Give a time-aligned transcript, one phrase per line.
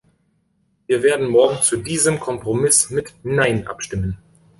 [0.87, 4.17] Wir werden morgen zu diesem Kompromiss mit Nein abstimmen.